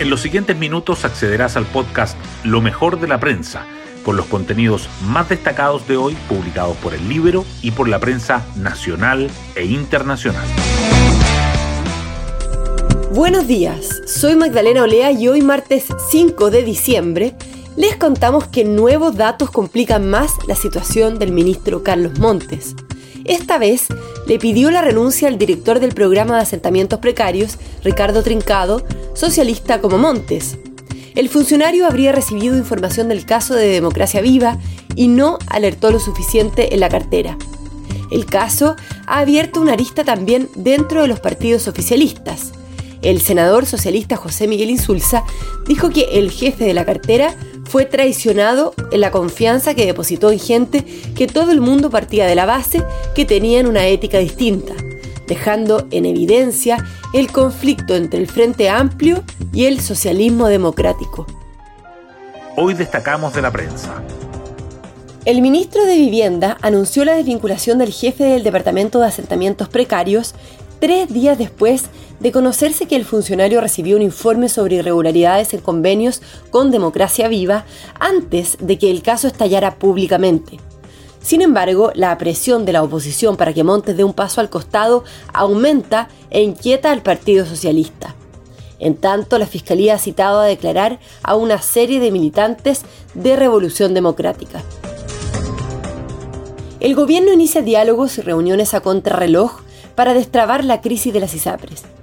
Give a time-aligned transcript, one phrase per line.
[0.00, 3.66] En los siguientes minutos accederás al podcast Lo mejor de la prensa,
[4.04, 8.46] con los contenidos más destacados de hoy publicados por el libro y por la prensa
[8.54, 10.46] nacional e internacional.
[13.12, 17.34] Buenos días, soy Magdalena Olea y hoy martes 5 de diciembre
[17.76, 22.76] les contamos que nuevos datos complican más la situación del ministro Carlos Montes.
[23.28, 23.88] Esta vez
[24.26, 28.82] le pidió la renuncia al director del programa de asentamientos precarios, Ricardo Trincado,
[29.14, 30.56] socialista como Montes.
[31.14, 34.56] El funcionario habría recibido información del caso de Democracia Viva
[34.94, 37.36] y no alertó lo suficiente en la cartera.
[38.10, 42.52] El caso ha abierto una arista también dentro de los partidos oficialistas.
[43.02, 45.24] El senador socialista José Miguel Insulza
[45.66, 47.36] dijo que el jefe de la cartera
[47.68, 52.34] fue traicionado en la confianza que depositó en gente que todo el mundo partía de
[52.34, 52.82] la base
[53.14, 54.72] que tenían una ética distinta,
[55.26, 59.22] dejando en evidencia el conflicto entre el Frente Amplio
[59.52, 61.26] y el socialismo democrático.
[62.56, 64.02] Hoy destacamos de la prensa.
[65.26, 70.34] El ministro de Vivienda anunció la desvinculación del jefe del Departamento de Asentamientos Precarios
[70.80, 71.84] tres días después
[72.20, 77.64] de conocerse que el funcionario recibió un informe sobre irregularidades en convenios con Democracia Viva
[78.00, 80.58] antes de que el caso estallara públicamente.
[81.20, 85.04] Sin embargo, la presión de la oposición para que Montes dé un paso al costado
[85.32, 88.14] aumenta e inquieta al Partido Socialista.
[88.78, 92.82] En tanto, la Fiscalía ha citado a declarar a una serie de militantes
[93.14, 94.62] de Revolución Democrática.
[96.80, 99.60] El gobierno inicia diálogos y reuniones a contrarreloj
[99.96, 101.97] para destrabar la crisis de las ISAPRES.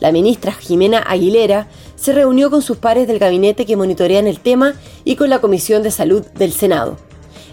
[0.00, 4.74] La ministra Jimena Aguilera se reunió con sus pares del gabinete que monitorean el tema
[5.04, 6.96] y con la Comisión de Salud del Senado.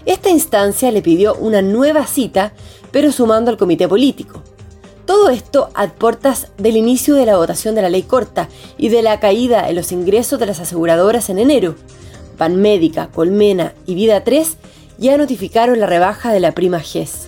[0.06, 2.54] Esta instancia le pidió una nueva cita,
[2.90, 4.42] pero sumando al comité político.
[5.04, 5.92] Todo esto a
[6.56, 9.92] del inicio de la votación de la ley corta y de la caída en los
[9.92, 11.74] ingresos de las aseguradoras en enero.
[12.38, 14.56] Panmédica, Colmena y Vida 3
[14.98, 17.27] ya notificaron la rebaja de la prima GES.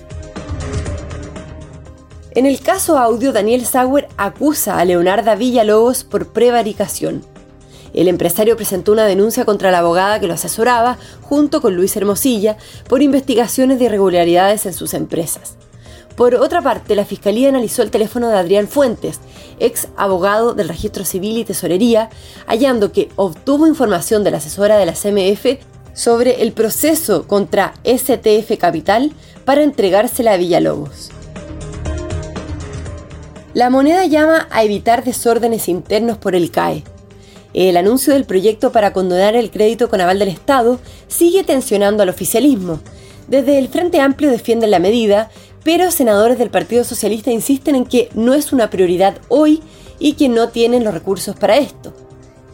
[2.32, 7.24] En el caso audio, Daniel Sauer acusa a Leonarda Villalobos por prevaricación.
[7.92, 12.56] El empresario presentó una denuncia contra la abogada que lo asesoraba, junto con Luis Hermosilla,
[12.88, 15.56] por investigaciones de irregularidades en sus empresas.
[16.14, 19.18] Por otra parte, la Fiscalía analizó el teléfono de Adrián Fuentes,
[19.58, 22.10] ex abogado del Registro Civil y Tesorería,
[22.46, 25.58] hallando que obtuvo información de la asesora de la CMF
[25.94, 29.10] sobre el proceso contra STF Capital
[29.44, 31.10] para entregársela a Villalobos.
[33.52, 36.84] La moneda llama a evitar desórdenes internos por el CAE.
[37.52, 40.78] El anuncio del proyecto para condonar el crédito con aval del Estado
[41.08, 42.78] sigue tensionando al oficialismo.
[43.26, 45.30] Desde el Frente Amplio defienden la medida,
[45.64, 49.60] pero senadores del Partido Socialista insisten en que no es una prioridad hoy
[49.98, 51.92] y que no tienen los recursos para esto.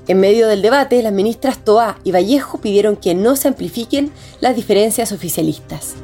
[0.09, 4.57] En medio del debate, las ministras Toá y Vallejo pidieron que no se amplifiquen las
[4.57, 5.95] diferencias oficialistas.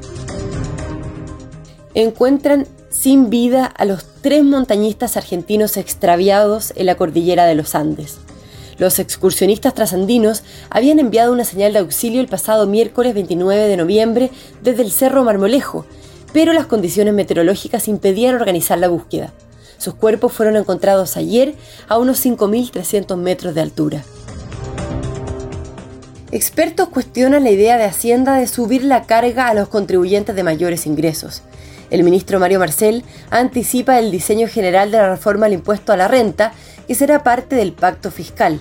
[1.95, 8.19] Encuentran sin vida a los tres montañistas argentinos extraviados en la cordillera de los Andes.
[8.79, 14.31] Los excursionistas trasandinos habían enviado una señal de auxilio el pasado miércoles 29 de noviembre
[14.63, 15.85] desde el Cerro Marmolejo,
[16.33, 19.33] pero las condiciones meteorológicas impedían organizar la búsqueda.
[19.77, 21.55] Sus cuerpos fueron encontrados ayer
[21.89, 24.05] a unos 5.300 metros de altura.
[26.31, 30.87] Expertos cuestionan la idea de Hacienda de subir la carga a los contribuyentes de mayores
[30.87, 31.43] ingresos.
[31.93, 36.09] El ministro Mario Marcel anticipa el diseño general de la reforma al impuesto a la
[36.09, 36.55] renta,
[36.89, 38.61] que será parte del pacto fiscal.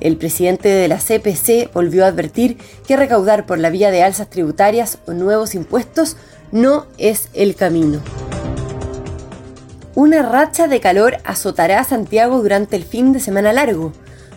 [0.00, 4.28] El presidente de la CPC volvió a advertir que recaudar por la vía de alzas
[4.28, 6.16] tributarias o nuevos impuestos
[6.50, 8.00] no es el camino.
[9.94, 13.92] Una racha de calor azotará a Santiago durante el fin de semana largo.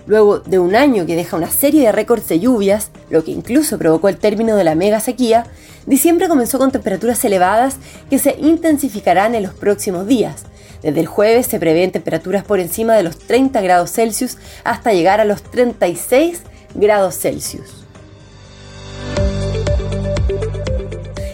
[0.07, 3.77] Luego de un año que deja una serie de récords de lluvias, lo que incluso
[3.77, 5.45] provocó el término de la mega sequía,
[5.85, 7.75] diciembre comenzó con temperaturas elevadas
[8.09, 10.45] que se intensificarán en los próximos días.
[10.81, 15.19] Desde el jueves se prevén temperaturas por encima de los 30 grados Celsius hasta llegar
[15.19, 16.41] a los 36
[16.73, 17.85] grados Celsius.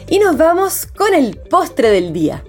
[0.09, 2.43] Y nos vamos con el postre del día.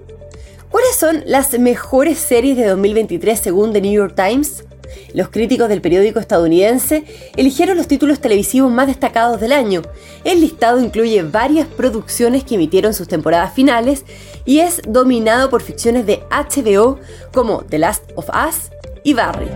[0.70, 4.64] ¿Cuáles son las mejores series de 2023 según The New York Times?
[5.12, 7.05] Los críticos del periódico estadounidense
[7.37, 9.82] eligieron los títulos televisivos más destacados del año.
[10.25, 14.05] El listado incluye varias producciones que emitieron sus temporadas finales
[14.44, 16.99] y es dominado por ficciones de HBO
[17.32, 18.70] como The Last of Us
[19.02, 19.49] y Barry.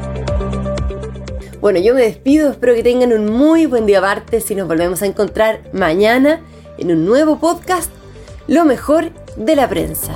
[1.60, 5.02] Bueno, yo me despido, espero que tengan un muy buen día martes y nos volvemos
[5.02, 6.40] a encontrar mañana
[6.78, 7.90] en un nuevo podcast,
[8.46, 10.14] Lo mejor de la prensa.